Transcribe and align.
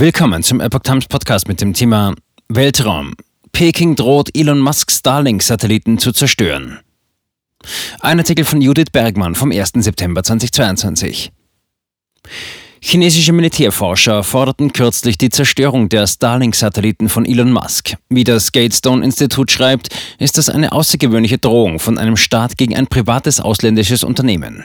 Willkommen 0.00 0.44
zum 0.44 0.60
Epoch 0.60 0.82
Times 0.84 1.06
Podcast 1.06 1.48
mit 1.48 1.60
dem 1.60 1.74
Thema 1.74 2.14
Weltraum. 2.48 3.14
Peking 3.50 3.96
droht 3.96 4.30
Elon 4.32 4.60
Musk 4.60 4.92
Starlink-Satelliten 4.92 5.98
zu 5.98 6.12
zerstören. 6.12 6.78
Ein 7.98 8.20
Artikel 8.20 8.44
von 8.44 8.60
Judith 8.60 8.92
Bergmann 8.92 9.34
vom 9.34 9.50
1. 9.50 9.72
September 9.74 10.22
2022. 10.22 11.32
Chinesische 12.80 13.32
Militärforscher 13.32 14.22
forderten 14.22 14.72
kürzlich 14.72 15.18
die 15.18 15.30
Zerstörung 15.30 15.88
der 15.88 16.06
Starlink-Satelliten 16.06 17.08
von 17.08 17.26
Elon 17.26 17.50
Musk. 17.50 17.96
Wie 18.08 18.22
das 18.22 18.52
Gatestone-Institut 18.52 19.50
schreibt, 19.50 19.88
ist 20.20 20.38
das 20.38 20.48
eine 20.48 20.70
außergewöhnliche 20.70 21.38
Drohung 21.38 21.80
von 21.80 21.98
einem 21.98 22.16
Staat 22.16 22.56
gegen 22.56 22.76
ein 22.76 22.86
privates 22.86 23.40
ausländisches 23.40 24.04
Unternehmen. 24.04 24.64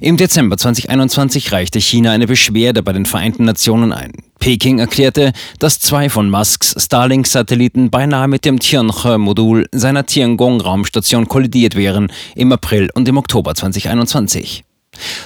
Im 0.00 0.16
Dezember 0.16 0.56
2021 0.56 1.52
reichte 1.52 1.80
China 1.80 2.10
eine 2.12 2.26
Beschwerde 2.26 2.82
bei 2.82 2.92
den 2.92 3.06
Vereinten 3.06 3.44
Nationen 3.44 3.92
ein. 3.92 4.12
Peking 4.38 4.78
erklärte, 4.78 5.32
dass 5.58 5.78
zwei 5.78 6.10
von 6.10 6.28
Musks 6.28 6.74
Starlink-Satelliten 6.76 7.90
beinahe 7.90 8.28
mit 8.28 8.44
dem 8.44 8.58
Tianhe-Modul 8.58 9.66
seiner 9.72 10.04
Tiangong-Raumstation 10.04 11.26
kollidiert 11.26 11.74
wären 11.74 12.12
im 12.34 12.52
April 12.52 12.90
und 12.94 13.08
im 13.08 13.16
Oktober 13.16 13.54
2021. 13.54 14.65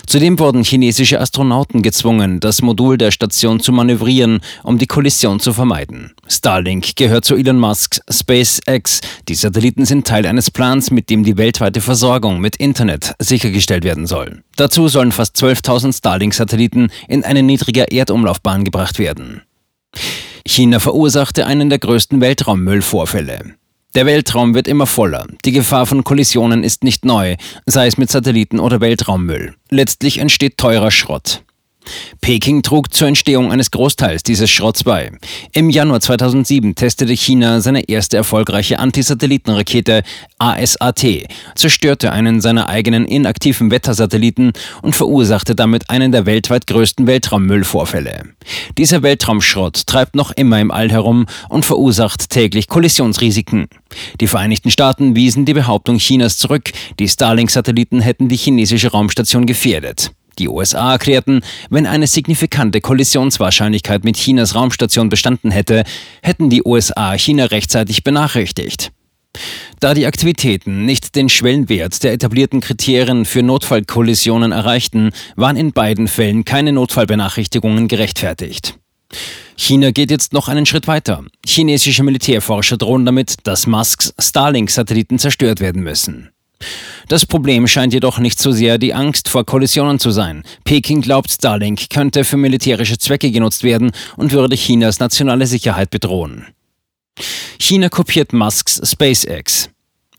Zudem 0.06 0.38
wurden 0.38 0.64
chinesische 0.64 1.20
Astronauten 1.20 1.82
gezwungen, 1.82 2.40
das 2.40 2.62
Modul 2.62 2.98
der 2.98 3.10
Station 3.10 3.60
zu 3.60 3.72
manövrieren, 3.72 4.40
um 4.62 4.78
die 4.78 4.86
Kollision 4.86 5.40
zu 5.40 5.52
vermeiden. 5.52 6.12
Starlink 6.28 6.96
gehört 6.96 7.24
zu 7.24 7.36
Elon 7.36 7.58
Musks 7.58 8.00
SpaceX. 8.10 9.00
Die 9.28 9.34
Satelliten 9.34 9.84
sind 9.84 10.06
Teil 10.06 10.26
eines 10.26 10.50
Plans, 10.50 10.90
mit 10.90 11.10
dem 11.10 11.24
die 11.24 11.36
weltweite 11.36 11.80
Versorgung 11.80 12.40
mit 12.40 12.56
Internet 12.56 13.14
sichergestellt 13.18 13.84
werden 13.84 14.06
soll. 14.06 14.42
Dazu 14.56 14.88
sollen 14.88 15.12
fast 15.12 15.36
12.000 15.36 15.96
Starlink-Satelliten 15.96 16.90
in 17.08 17.24
eine 17.24 17.42
niedrige 17.42 17.90
Erdumlaufbahn 17.90 18.64
gebracht 18.64 18.98
werden. 18.98 19.42
China 20.46 20.80
verursachte 20.80 21.46
einen 21.46 21.68
der 21.70 21.78
größten 21.78 22.20
Weltraummüllvorfälle. 22.20 23.54
Der 23.96 24.06
Weltraum 24.06 24.54
wird 24.54 24.68
immer 24.68 24.86
voller. 24.86 25.26
Die 25.44 25.50
Gefahr 25.50 25.84
von 25.84 26.04
Kollisionen 26.04 26.62
ist 26.62 26.84
nicht 26.84 27.04
neu, 27.04 27.36
sei 27.66 27.88
es 27.88 27.98
mit 27.98 28.08
Satelliten 28.08 28.60
oder 28.60 28.80
Weltraummüll. 28.80 29.54
Letztlich 29.68 30.18
entsteht 30.18 30.58
teurer 30.58 30.92
Schrott. 30.92 31.42
Peking 32.20 32.62
trug 32.62 32.92
zur 32.92 33.08
Entstehung 33.08 33.50
eines 33.50 33.70
Großteils 33.70 34.22
dieses 34.22 34.50
Schrotts 34.50 34.84
bei. 34.84 35.10
Im 35.52 35.70
Januar 35.70 36.00
2007 36.00 36.74
testete 36.74 37.12
China 37.14 37.60
seine 37.60 37.88
erste 37.88 38.16
erfolgreiche 38.16 38.78
Antisatellitenrakete 38.78 40.02
ASAT, 40.38 41.04
zerstörte 41.54 42.12
einen 42.12 42.40
seiner 42.40 42.68
eigenen 42.68 43.04
inaktiven 43.06 43.70
Wettersatelliten 43.70 44.52
und 44.82 44.94
verursachte 44.94 45.54
damit 45.54 45.90
einen 45.90 46.12
der 46.12 46.26
weltweit 46.26 46.66
größten 46.66 47.06
Weltraummüllvorfälle. 47.06 48.24
Dieser 48.78 49.02
Weltraumschrott 49.02 49.86
treibt 49.86 50.14
noch 50.14 50.30
immer 50.32 50.60
im 50.60 50.70
All 50.70 50.90
herum 50.90 51.26
und 51.48 51.64
verursacht 51.64 52.30
täglich 52.30 52.68
Kollisionsrisiken. 52.68 53.68
Die 54.20 54.28
Vereinigten 54.28 54.70
Staaten 54.70 55.16
wiesen 55.16 55.44
die 55.44 55.54
Behauptung 55.54 55.98
Chinas 55.98 56.38
zurück, 56.38 56.70
die 56.98 57.08
Starlink-Satelliten 57.08 58.00
hätten 58.00 58.28
die 58.28 58.36
chinesische 58.36 58.90
Raumstation 58.92 59.46
gefährdet. 59.46 60.12
Die 60.40 60.48
USA 60.48 60.92
erklärten, 60.92 61.42
wenn 61.68 61.86
eine 61.86 62.06
signifikante 62.06 62.80
Kollisionswahrscheinlichkeit 62.80 64.04
mit 64.04 64.16
Chinas 64.16 64.54
Raumstation 64.54 65.10
bestanden 65.10 65.50
hätte, 65.50 65.84
hätten 66.22 66.48
die 66.48 66.62
USA 66.64 67.12
China 67.12 67.44
rechtzeitig 67.44 68.04
benachrichtigt. 68.04 68.90
Da 69.80 69.92
die 69.92 70.06
Aktivitäten 70.06 70.86
nicht 70.86 71.14
den 71.14 71.28
Schwellenwert 71.28 72.02
der 72.02 72.14
etablierten 72.14 72.62
Kriterien 72.62 73.26
für 73.26 73.42
Notfallkollisionen 73.42 74.50
erreichten, 74.50 75.10
waren 75.36 75.56
in 75.56 75.72
beiden 75.72 76.08
Fällen 76.08 76.46
keine 76.46 76.72
Notfallbenachrichtigungen 76.72 77.86
gerechtfertigt. 77.86 78.78
China 79.56 79.90
geht 79.90 80.10
jetzt 80.10 80.32
noch 80.32 80.48
einen 80.48 80.64
Schritt 80.64 80.86
weiter. 80.86 81.22
Chinesische 81.46 82.02
Militärforscher 82.02 82.78
drohen 82.78 83.04
damit, 83.04 83.46
dass 83.46 83.66
Musks 83.66 84.14
Starlink-Satelliten 84.18 85.18
zerstört 85.18 85.60
werden 85.60 85.82
müssen. 85.82 86.30
Das 87.10 87.26
Problem 87.26 87.66
scheint 87.66 87.92
jedoch 87.92 88.20
nicht 88.20 88.38
so 88.38 88.52
sehr 88.52 88.78
die 88.78 88.94
Angst 88.94 89.28
vor 89.28 89.44
Kollisionen 89.44 89.98
zu 89.98 90.12
sein. 90.12 90.44
Peking 90.62 91.00
glaubt, 91.00 91.28
Starlink 91.28 91.90
könnte 91.90 92.22
für 92.22 92.36
militärische 92.36 92.98
Zwecke 92.98 93.32
genutzt 93.32 93.64
werden 93.64 93.90
und 94.16 94.30
würde 94.30 94.54
Chinas 94.54 95.00
nationale 95.00 95.48
Sicherheit 95.48 95.90
bedrohen. 95.90 96.46
China 97.58 97.88
kopiert 97.88 98.32
Musks 98.32 98.80
SpaceX. 98.88 99.70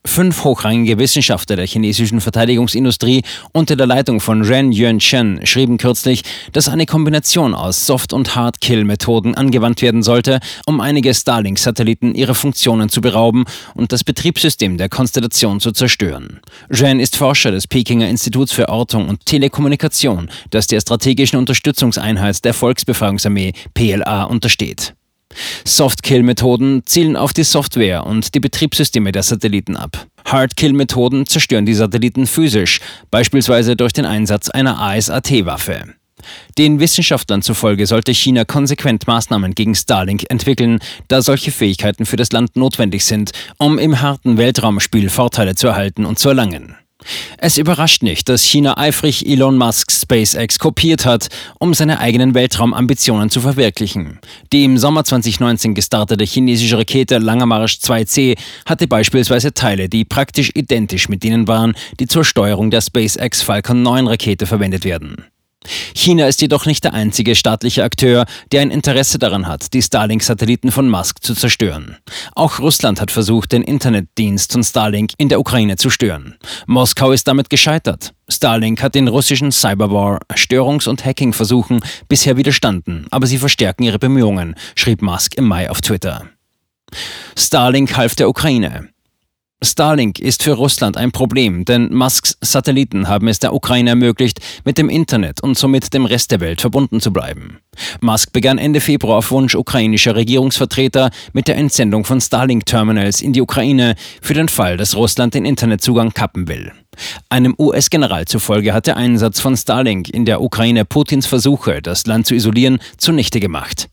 Fünf 0.03 0.44
hochrangige 0.44 0.97
Wissenschaftler 0.97 1.57
der 1.57 1.67
chinesischen 1.67 2.22
Verteidigungsindustrie 2.22 3.22
unter 3.53 3.75
der 3.75 3.85
Leitung 3.85 4.19
von 4.19 4.41
Ren 4.41 4.72
Yuanchen 4.72 5.45
schrieben 5.45 5.78
kürzlich, 5.78 6.23
dass 6.53 6.67
eine 6.67 6.88
Kombination 6.88 7.53
aus 7.53 7.85
Soft- 7.85 8.11
und 8.11 8.35
Hard-Kill-Methoden 8.35 9.35
angewandt 9.35 9.84
werden 9.84 10.01
sollte, 10.01 10.40
um 10.66 10.81
einige 10.81 11.13
Starlink-Satelliten 11.13 12.16
ihrer 12.16 12.34
Funktionen 12.34 12.90
zu 12.90 13.00
berauben 13.00 13.45
und 13.75 13.91
das 13.91 14.03
Betriebssystem 14.03 14.78
der 14.78 14.90
Konstellation 14.90 15.59
zu 15.59 15.72
zerstören. 15.72 16.40
Ren 16.72 17.00
ist 17.00 17.16
Forscher 17.16 17.51
des 17.51 17.67
Pekinger 17.67 18.09
Instituts 18.09 18.51
für 18.51 18.69
Ortung 18.69 19.07
und 19.07 19.28
Telekommunikation, 19.28 20.31
das 20.50 20.66
der 20.66 20.81
strategischen 20.81 21.38
Unterstützungseinheit 21.38 22.44
der 22.44 22.56
Volksbefreiungsarmee 22.56 23.53
PLA 23.75 24.23
untersteht. 24.23 24.95
Soft-Kill-Methoden 25.66 26.84
zielen 26.86 27.16
auf 27.16 27.34
die 27.34 27.44
Software 27.44 28.06
und 28.06 28.34
die 28.36 28.40
Betriebssysteme 28.40 29.12
der 29.12 29.24
Satelliten 29.24 29.75
ab. 29.75 30.08
Hard-Kill-Methoden 30.25 31.25
zerstören 31.25 31.66
die 31.66 31.74
Satelliten 31.74 32.28
physisch, 32.28 32.80
beispielsweise 33.09 33.75
durch 33.75 33.94
den 33.94 34.06
Einsatz 34.06 34.50
einer 34.50 34.80
ASAT-Waffe. 34.80 35.96
Den 36.58 36.80
Wissenschaftlern 36.80 37.41
zufolge 37.41 37.88
sollte 37.88 38.14
China 38.14 38.46
konsequent 38.46 39.08
Maßnahmen 39.08 39.56
gegen 39.56 39.75
Starlink 39.75 40.25
entwickeln, 40.30 40.80
da 41.08 41.22
solche 41.22 41.52
Fähigkeiten 41.52 42.06
für 42.06 42.18
das 42.18 42.31
Land 42.31 42.56
notwendig 42.56 43.06
sind, 43.06 43.31
um 43.58 43.80
im 43.80 44.02
harten 44.02 44.38
Weltraumspiel 44.38 45.09
Vorteile 45.09 45.56
zu 45.56 45.68
erhalten 45.68 46.06
und 46.06 46.20
zu 46.20 46.30
erlangen. 46.30 46.75
Es 47.38 47.57
überrascht 47.57 48.03
nicht, 48.03 48.29
dass 48.29 48.44
China 48.44 48.78
eifrig 48.78 49.25
Elon 49.28 49.57
Musks 49.57 50.01
SpaceX 50.01 50.59
kopiert 50.59 51.06
hat, 51.06 51.29
um 51.59 51.73
seine 51.73 52.00
eigenen 52.00 52.34
Weltraumambitionen 52.34 53.29
zu 53.29 53.41
verwirklichen. 53.41 54.19
Die 54.51 54.63
im 54.63 54.78
Sommer 54.78 55.03
2019 55.03 55.73
gestartete 55.73 56.23
chinesische 56.23 56.78
Rakete 56.78 57.17
Langer 57.17 57.45
Marsch 57.45 57.79
2C 57.81 58.38
hatte 58.66 58.88
beispielsweise 58.88 59.53
Teile, 59.53 59.90
die 59.90 60.06
praktisch 60.06 60.51
identisch 60.53 61.09
mit 61.09 61.23
denen 61.23 61.47
waren, 61.47 61.73
die 62.00 62.07
zur 62.07 62.23
Steuerung 62.23 62.72
der 62.72 62.81
SpaceX 62.81 63.41
Falcon 63.41 63.81
9 63.81 64.07
Rakete 64.07 64.45
verwendet 64.45 64.85
werden. 64.85 65.31
China 65.94 66.27
ist 66.27 66.41
jedoch 66.41 66.66
nicht 66.66 66.83
der 66.83 66.94
einzige 66.94 67.35
staatliche 67.35 67.83
Akteur, 67.83 68.25
der 68.51 68.61
ein 68.61 68.72
Interesse 68.72 69.19
daran 69.19 69.47
hat, 69.47 69.73
die 69.73 69.81
Starlink-Satelliten 69.81 70.72
von 70.72 70.89
Musk 70.89 71.23
zu 71.23 71.35
zerstören. 71.35 71.97
Auch 72.33 72.59
Russland 72.59 72.99
hat 72.99 73.11
versucht, 73.11 73.51
den 73.51 73.61
Internetdienst 73.61 74.51
von 74.51 74.63
Starlink 74.63 75.11
in 75.17 75.29
der 75.29 75.39
Ukraine 75.39 75.77
zu 75.77 75.89
stören. 75.89 76.38
Moskau 76.66 77.11
ist 77.11 77.27
damit 77.27 77.49
gescheitert. 77.49 78.13
Starlink 78.27 78.81
hat 78.81 78.95
den 78.95 79.07
russischen 79.07 79.51
Cyberwar, 79.51 80.19
Störungs- 80.35 80.88
und 80.88 81.05
Hacking-Versuchen 81.05 81.81
bisher 82.07 82.38
widerstanden, 82.38 83.05
aber 83.11 83.28
sie 83.28 83.38
verstärken 83.38 83.83
ihre 83.83 83.99
Bemühungen, 83.99 84.55
schrieb 84.75 85.01
Musk 85.01 85.35
im 85.35 85.45
Mai 85.45 85.69
auf 85.69 85.81
Twitter. 85.81 86.25
Starlink 87.38 87.95
half 87.95 88.16
der 88.16 88.29
Ukraine. 88.29 88.89
Starlink 89.63 90.17
ist 90.17 90.41
für 90.41 90.53
Russland 90.53 90.97
ein 90.97 91.11
Problem, 91.11 91.66
denn 91.66 91.94
Musks 91.94 92.35
Satelliten 92.41 93.07
haben 93.07 93.27
es 93.27 93.38
der 93.38 93.53
Ukraine 93.53 93.91
ermöglicht, 93.91 94.39
mit 94.66 94.79
dem 94.79 94.89
Internet 94.89 95.44
und 95.44 95.55
somit 95.55 95.94
dem 95.94 96.05
Rest 96.05 96.31
der 96.31 96.39
Welt 96.39 96.61
verbunden 96.61 96.99
zu 96.99 97.13
bleiben. 97.13 97.59
Musk 97.99 98.33
begann 98.33 98.57
Ende 98.57 98.81
Februar 98.81 99.19
auf 99.19 99.29
Wunsch 99.29 99.53
ukrainischer 99.53 100.16
Regierungsvertreter 100.16 101.11
mit 101.33 101.47
der 101.47 101.57
Entsendung 101.57 102.05
von 102.05 102.19
Starlink-Terminals 102.19 103.22
in 103.22 103.33
die 103.33 103.41
Ukraine 103.41 103.95
für 104.22 104.33
den 104.33 104.49
Fall, 104.49 104.77
dass 104.77 104.95
Russland 104.95 105.35
den 105.35 105.45
Internetzugang 105.45 106.11
kappen 106.11 106.47
will. 106.47 106.72
Einem 107.29 107.53
US-General 107.59 108.25
zufolge 108.25 108.73
hat 108.73 108.88
der 108.88 108.97
Einsatz 108.97 109.39
von 109.39 109.55
Starlink 109.55 110.09
in 110.09 110.25
der 110.25 110.41
Ukraine 110.41 110.85
Putins 110.85 111.28
Versuche, 111.28 111.83
das 111.83 112.07
Land 112.07 112.25
zu 112.25 112.33
isolieren, 112.33 112.79
zunichte 112.97 113.39
gemacht. 113.39 113.89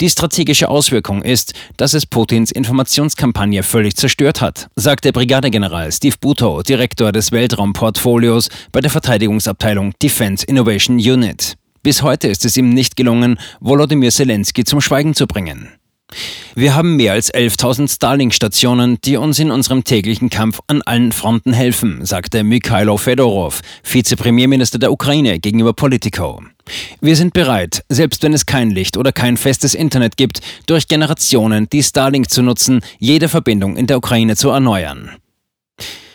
Die 0.00 0.08
strategische 0.08 0.68
Auswirkung 0.68 1.22
ist, 1.22 1.54
dass 1.76 1.94
es 1.94 2.06
Putins 2.06 2.50
Informationskampagne 2.50 3.62
völlig 3.62 3.96
zerstört 3.96 4.40
hat, 4.40 4.68
sagte 4.76 5.12
Brigadegeneral 5.12 5.90
Steve 5.92 6.16
Butow, 6.20 6.62
Direktor 6.62 7.12
des 7.12 7.32
Weltraumportfolios 7.32 8.48
bei 8.72 8.80
der 8.80 8.90
Verteidigungsabteilung 8.90 9.94
Defense 10.02 10.44
Innovation 10.46 10.96
Unit. 10.96 11.56
Bis 11.82 12.02
heute 12.02 12.28
ist 12.28 12.44
es 12.44 12.56
ihm 12.58 12.70
nicht 12.70 12.96
gelungen, 12.96 13.38
Volodymyr 13.60 14.10
Zelensky 14.10 14.64
zum 14.64 14.82
Schweigen 14.82 15.14
zu 15.14 15.26
bringen. 15.26 15.79
Wir 16.54 16.74
haben 16.74 16.96
mehr 16.96 17.12
als 17.12 17.32
11.000 17.32 17.92
Starlink-Stationen, 17.92 19.00
die 19.04 19.16
uns 19.16 19.38
in 19.38 19.50
unserem 19.50 19.84
täglichen 19.84 20.30
Kampf 20.30 20.60
an 20.66 20.82
allen 20.82 21.12
Fronten 21.12 21.52
helfen, 21.52 22.04
sagte 22.04 22.42
Mikhailo 22.42 22.96
Fedorov, 22.96 23.60
Vizepremierminister 23.84 24.78
der 24.78 24.92
Ukraine, 24.92 25.38
gegenüber 25.38 25.72
Politico. 25.72 26.42
Wir 27.00 27.16
sind 27.16 27.32
bereit, 27.32 27.84
selbst 27.88 28.22
wenn 28.22 28.32
es 28.32 28.46
kein 28.46 28.70
Licht 28.70 28.96
oder 28.96 29.12
kein 29.12 29.36
festes 29.36 29.74
Internet 29.74 30.16
gibt, 30.16 30.40
durch 30.66 30.88
Generationen 30.88 31.68
die 31.70 31.82
Starlink 31.82 32.30
zu 32.30 32.42
nutzen, 32.42 32.80
jede 32.98 33.28
Verbindung 33.28 33.76
in 33.76 33.86
der 33.86 33.98
Ukraine 33.98 34.36
zu 34.36 34.50
erneuern. 34.50 35.10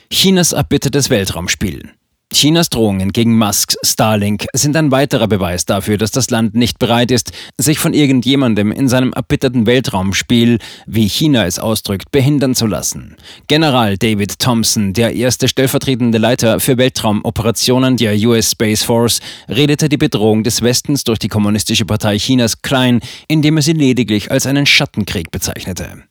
Chinas 0.09 0.51
erbittertes 0.51 1.09
Weltraumspiel. 1.09 1.91
Chinas 2.35 2.67
Drohungen 2.67 3.13
gegen 3.13 3.37
Musks 3.37 3.77
Starlink 3.81 4.45
sind 4.51 4.75
ein 4.75 4.91
weiterer 4.91 5.29
Beweis 5.29 5.63
dafür, 5.63 5.97
dass 5.97 6.11
das 6.11 6.29
Land 6.29 6.53
nicht 6.53 6.79
bereit 6.79 7.09
ist, 7.09 7.31
sich 7.57 7.79
von 7.79 7.93
irgendjemandem 7.93 8.73
in 8.73 8.89
seinem 8.89 9.13
erbitterten 9.13 9.65
Weltraumspiel, 9.65 10.59
wie 10.85 11.07
China 11.07 11.45
es 11.45 11.59
ausdrückt, 11.59 12.11
behindern 12.11 12.53
zu 12.53 12.67
lassen. 12.67 13.15
General 13.47 13.97
David 13.97 14.37
Thompson, 14.37 14.91
der 14.91 15.15
erste 15.15 15.47
stellvertretende 15.47 16.17
Leiter 16.17 16.59
für 16.59 16.77
Weltraumoperationen 16.77 17.95
der 17.95 18.17
US 18.27 18.51
Space 18.51 18.83
Force, 18.83 19.21
redete 19.47 19.87
die 19.87 19.95
Bedrohung 19.95 20.43
des 20.43 20.61
Westens 20.61 21.05
durch 21.05 21.19
die 21.19 21.29
Kommunistische 21.29 21.85
Partei 21.85 22.17
Chinas 22.17 22.61
klein, 22.61 22.99
indem 23.29 23.55
er 23.55 23.63
sie 23.63 23.71
lediglich 23.71 24.29
als 24.29 24.45
einen 24.45 24.65
Schattenkrieg 24.65 25.31
bezeichnete. 25.31 26.03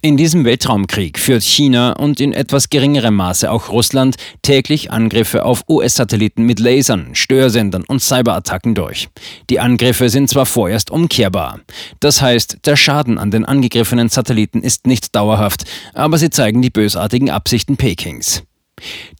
In 0.00 0.16
diesem 0.16 0.44
Weltraumkrieg 0.44 1.18
führt 1.18 1.42
China 1.42 1.92
und 1.92 2.20
in 2.20 2.32
etwas 2.32 2.70
geringerem 2.70 3.16
Maße 3.16 3.50
auch 3.50 3.70
Russland 3.70 4.16
täglich 4.42 4.90
Angriffe 4.90 5.44
auf 5.44 5.64
US-Satelliten 5.68 6.44
mit 6.44 6.60
Lasern, 6.60 7.14
Störsendern 7.14 7.84
und 7.88 8.00
Cyberattacken 8.00 8.74
durch. 8.74 9.08
Die 9.50 9.58
Angriffe 9.58 10.08
sind 10.08 10.28
zwar 10.30 10.46
vorerst 10.46 10.90
umkehrbar. 10.90 11.60
Das 12.00 12.20
heißt, 12.20 12.58
der 12.64 12.76
Schaden 12.76 13.18
an 13.18 13.30
den 13.30 13.44
angegriffenen 13.44 14.08
Satelliten 14.08 14.62
ist 14.62 14.86
nicht 14.86 15.14
dauerhaft, 15.16 15.64
aber 15.94 16.18
sie 16.18 16.30
zeigen 16.30 16.62
die 16.62 16.70
bösartigen 16.70 17.30
Absichten 17.30 17.76
Pekings. 17.76 18.42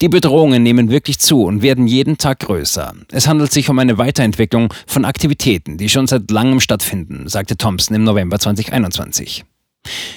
Die 0.01 0.09
Bedrohungen 0.09 0.61
nehmen 0.61 0.91
wirklich 0.91 1.17
zu 1.17 1.43
und 1.43 1.63
werden 1.63 1.87
jeden 1.87 2.19
Tag 2.19 2.41
größer. 2.41 2.93
Es 3.11 3.27
handelt 3.27 3.51
sich 3.51 3.69
um 3.69 3.79
eine 3.79 3.97
Weiterentwicklung 3.97 4.71
von 4.85 5.03
Aktivitäten, 5.03 5.77
die 5.79 5.89
schon 5.89 6.05
seit 6.05 6.29
langem 6.29 6.59
stattfinden, 6.59 7.27
sagte 7.27 7.57
Thompson 7.57 7.95
im 7.95 8.03
November 8.03 8.37
2021. 8.37 9.43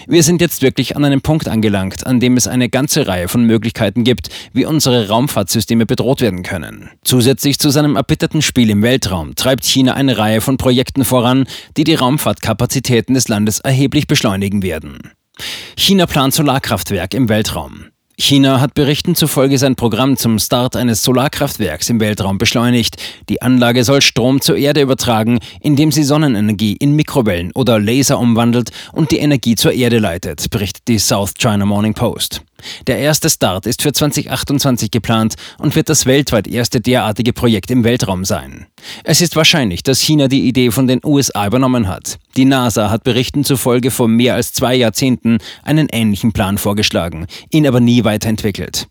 Wir 0.07 0.23
sind 0.23 0.41
jetzt 0.41 0.63
wirklich 0.63 0.97
an 0.97 1.05
einem 1.05 1.21
Punkt 1.21 1.49
angelangt, 1.49 2.07
an 2.07 2.21
dem 2.21 2.37
es 2.37 2.47
eine 2.47 2.69
ganze 2.69 3.07
Reihe 3.07 3.29
von 3.29 3.45
Möglichkeiten 3.45 4.05
gibt, 4.05 4.29
wie 4.53 4.65
unsere 4.65 5.09
Raumfahrtsysteme 5.09 5.87
bedroht 5.87 6.21
werden 6.21 6.43
können. 6.43 6.91
Zusätzlich 7.03 7.59
zu 7.59 7.71
seinem 7.71 7.97
erbitterten 7.97 8.43
Spiel 8.43 8.71
im 8.71 8.83
Weltraum 8.83 9.35
treibt 9.35 9.65
China 9.65 9.95
eine 9.95 10.19
Reihe 10.19 10.41
von 10.41 10.57
Projekten 10.57 11.05
voran, 11.05 11.47
die 11.77 11.85
die 11.85 11.95
Raumfahrtkapazitäten 11.95 13.15
des 13.15 13.29
Landes 13.29 13.61
erheblich 13.61 14.07
beschleunigen 14.07 14.63
werden. 14.63 14.99
China 15.77 16.07
plant 16.07 16.35
Solarkraftwerk 16.35 17.15
im 17.15 17.29
Weltraum. 17.29 17.87
China 18.21 18.61
hat 18.61 18.75
Berichten 18.75 19.15
zufolge 19.15 19.57
sein 19.57 19.77
Programm 19.77 20.17
zum 20.19 20.39
Start 20.39 20.77
eines 20.77 21.03
Solarkraftwerks 21.03 21.89
im 21.89 22.01
Weltraum 22.01 22.37
beschleunigt. 22.37 22.97
Die 23.31 23.41
Anlage 23.41 23.83
soll 23.83 24.03
Strom 24.03 24.43
zur 24.43 24.57
Erde 24.57 24.83
übertragen, 24.83 25.39
indem 25.61 25.91
sie 25.91 26.03
Sonnenenergie 26.03 26.75
in 26.75 26.95
Mikrowellen 26.97 27.51
oder 27.55 27.79
Laser 27.79 28.19
umwandelt 28.19 28.73
und 28.93 29.11
die 29.11 29.19
Energie 29.19 29.55
zur 29.55 29.73
Erde 29.73 29.99
leitet, 29.99 30.51
berichtet 30.51 30.87
die 30.89 30.99
South 30.99 31.33
China 31.35 31.65
Morning 31.65 31.95
Post. 31.95 32.43
Der 32.87 32.99
erste 32.99 33.31
Start 33.31 33.67
ist 33.67 33.83
für 33.83 33.93
2028 33.93 34.91
geplant 34.91 35.35
und 35.59 35.75
wird 35.77 35.89
das 35.89 36.07
weltweit 36.07 36.49
erste 36.49 36.81
derartige 36.81 37.33
Projekt 37.33 37.71
im 37.71 37.85
Weltraum 37.85 38.25
sein. 38.25 38.67
Es 39.05 39.21
ist 39.21 39.37
wahrscheinlich, 39.37 39.83
dass 39.83 40.01
China 40.01 40.29
die 40.29 40.47
Idee 40.47 40.71
von 40.71 40.87
den 40.87 41.01
USA 41.05 41.47
übernommen 41.47 41.89
hat. 41.89 42.19
Die 42.37 42.45
NASA 42.45 42.91
hat 42.91 43.05
Berichten 43.05 43.45
zufolge 43.45 43.91
vor 43.91 44.09
mehr 44.09 44.35
als 44.35 44.53
zwei 44.53 44.75
Jahrzehnten 44.75 45.39
einen 45.63 45.89
ähnlichen 45.91 46.33
Plan 46.33 46.59
vorgeschlagen, 46.59 47.27
ihn 47.51 47.67
aber 47.67 47.81
nie 47.81 48.05
weiterentwickelt. 48.05 48.89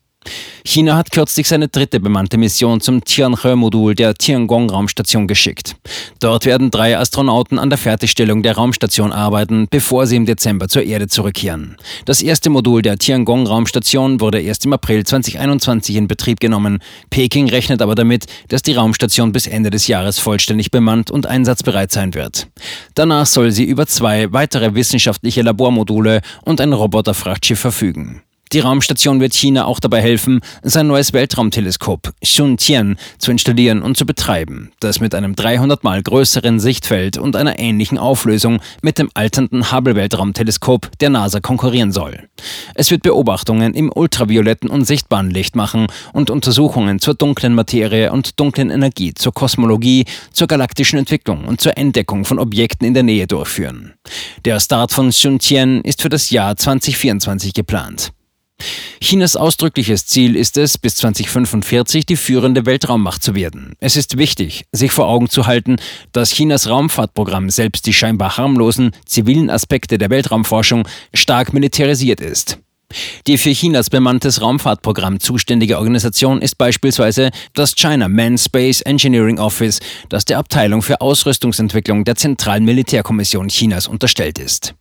China 0.66 0.98
hat 0.98 1.10
kürzlich 1.10 1.48
seine 1.48 1.68
dritte 1.68 2.00
bemannte 2.00 2.38
Mission 2.38 2.80
zum 2.82 3.04
Tianhe-Modul 3.04 3.96
der 3.96 4.14
Tiangong-Raumstation 4.14 5.28
geschickt. 5.28 5.76
Dort 6.20 6.46
werden 6.46 6.70
drei 6.70 6.98
Astronauten 6.98 7.58
an 7.58 7.70
der 7.70 7.80
Fertigstellung 7.80 8.44
der 8.44 8.56
Raumstation 8.56 9.12
arbeiten, 9.12 9.68
bevor 9.72 10.06
sie 10.06 10.18
im 10.18 10.28
Dezember 10.28 10.68
zur 10.68 10.84
Erde 10.84 11.08
zurückkehren. 11.08 11.78
Das 12.06 12.22
erste 12.22 12.52
Modul 12.52 12.82
der 12.82 12.98
Tiangong-Raumstation 12.98 14.22
wurde 14.22 14.42
erst 14.42 14.66
im 14.66 14.74
April 14.74 15.06
2021 15.06 15.96
in 15.96 16.08
Betrieb 16.08 16.40
genommen. 16.40 16.80
Peking 17.10 17.50
rechnet 17.50 17.82
aber 17.82 17.96
damit, 17.96 18.26
dass 18.50 18.62
die 18.62 18.74
Raumstation 18.74 19.32
bis 19.32 19.48
Ende 19.48 19.72
des 19.72 19.88
Jahres 19.88 20.20
vollständig 20.20 20.70
bemannt 20.70 21.10
und 21.10 21.26
einsatzbereit 21.26 21.92
sein 21.92 22.14
wird. 22.14 22.48
Danach 22.94 23.26
soll 23.26 23.52
sie 23.52 23.64
über 23.64 23.88
zwei 23.88 24.32
weitere 24.34 24.76
wissenschaftliche 24.76 25.42
Labormodule 25.42 26.22
und 26.44 26.62
ein 26.62 26.74
Roboterfrachtschiff 26.74 27.60
verfügen. 27.60 28.22
Die 28.52 28.62
Raumstation 28.62 29.20
wird 29.20 29.36
China 29.36 29.66
auch 29.66 29.80
dabei 29.80 30.02
helfen, 30.02 30.42
sein 30.64 30.88
neues 30.88 31.14
Weltraumteleskop 31.14 32.14
Xuntian 32.24 32.98
zu 33.20 33.30
installieren 33.30 33.84
und 33.84 33.96
zu 33.96 34.08
betreiben, 34.08 34.72
das 34.80 35.00
mit 35.00 35.14
einem 35.14 35.36
300 35.36 35.84
mal 35.84 36.02
größeren 36.02 36.60
Sichtfeld 36.60 37.20
und 37.20 37.36
einer 37.36 37.60
ähnlichen 37.60 38.00
Auflösung 38.00 38.60
mit 38.82 38.98
dem 38.98 39.12
alternden 39.14 39.72
Hubble-Weltraumteleskop 39.72 40.90
der 41.00 41.12
NASA 41.12 41.42
konkurrieren 41.42 41.92
soll. 41.92 42.28
Es 42.74 42.90
wird 42.90 43.04
Beobachtungen 43.04 43.76
im 43.76 43.92
ultravioletten 43.94 44.72
und 44.72 44.84
sichtbaren 44.84 45.30
Licht 45.30 45.56
machen 45.56 45.86
und 46.14 46.32
Untersuchungen 46.32 46.98
zur 46.98 47.14
dunklen 47.14 47.54
Materie 47.54 48.12
und 48.12 48.40
dunklen 48.40 48.72
Energie, 48.72 49.14
zur 49.14 49.32
Kosmologie, 49.32 50.06
zur 50.34 50.48
galaktischen 50.48 50.98
Entwicklung 50.98 51.46
und 51.46 51.62
zur 51.62 51.78
Entdeckung 51.78 52.26
von 52.26 52.40
Objekten 52.40 52.88
in 52.88 52.96
der 52.96 53.04
Nähe 53.04 53.28
durchführen. 53.28 53.94
Der 54.44 54.60
Start 54.60 54.92
von 54.92 55.12
Xuntian 55.12 55.82
ist 55.82 56.02
für 56.02 56.10
das 56.10 56.32
Jahr 56.32 56.56
2024 56.56 57.54
geplant. 57.54 58.12
Chinas 59.02 59.36
ausdrückliches 59.36 60.06
Ziel 60.06 60.36
ist 60.36 60.58
es, 60.58 60.78
bis 60.78 60.96
2045 60.96 62.06
die 62.06 62.16
führende 62.16 62.66
Weltraummacht 62.66 63.24
zu 63.24 63.36
werden. 63.36 63.74
Es 63.80 63.96
ist 63.96 64.18
wichtig, 64.18 64.66
sich 64.72 64.92
vor 64.92 65.08
Augen 65.08 65.30
zu 65.30 65.48
halten, 65.48 65.78
dass 66.12 66.32
Chinas 66.32 66.70
Raumfahrtprogramm 66.70 67.50
selbst 67.50 67.86
die 67.86 67.94
scheinbar 67.94 68.38
harmlosen 68.38 68.92
zivilen 69.06 69.50
Aspekte 69.50 69.98
der 69.98 70.10
Weltraumforschung 70.10 70.88
stark 71.14 71.54
militarisiert 71.54 72.22
ist. 72.22 72.60
Die 73.28 73.38
für 73.38 73.52
Chinas 73.52 73.90
bemanntes 73.90 74.42
Raumfahrtprogramm 74.42 75.20
zuständige 75.20 75.78
Organisation 75.78 76.42
ist 76.42 76.58
beispielsweise 76.58 77.30
das 77.54 77.76
China 77.76 78.08
Manned 78.08 78.40
Space 78.40 78.82
Engineering 78.82 79.38
Office, 79.38 79.80
das 80.10 80.26
der 80.26 80.40
Abteilung 80.40 80.82
für 80.82 81.00
Ausrüstungsentwicklung 81.00 82.04
der 82.04 82.16
Zentralen 82.16 82.66
Militärkommission 82.66 83.50
Chinas 83.50 83.88
unterstellt 83.88 84.40
ist. 84.40 84.74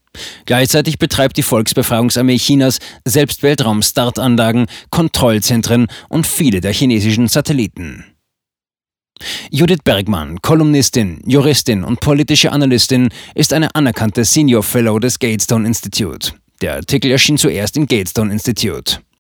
Gleichzeitig 0.46 0.98
betreibt 0.98 1.36
die 1.36 1.42
Volksbefreiungsarmee 1.42 2.38
Chinas 2.38 2.78
selbst 3.04 3.42
Weltraum-Startanlagen, 3.42 4.66
Kontrollzentren 4.90 5.86
und 6.08 6.26
viele 6.26 6.60
der 6.60 6.72
chinesischen 6.72 7.28
Satelliten. 7.28 8.04
Judith 9.50 9.82
Bergmann, 9.84 10.40
Kolumnistin, 10.42 11.20
Juristin 11.26 11.84
und 11.84 12.00
politische 12.00 12.52
Analystin, 12.52 13.08
ist 13.34 13.52
eine 13.52 13.74
anerkannte 13.74 14.24
Senior 14.24 14.62
Fellow 14.62 14.98
des 14.98 15.18
Gatestone 15.18 15.66
Institute. 15.66 16.32
Der 16.60 16.74
Artikel 16.74 17.10
erschien 17.10 17.38
zuerst 17.38 17.76
im 17.76 17.86
Gatestone 17.86 18.32
Institute. 18.32 19.00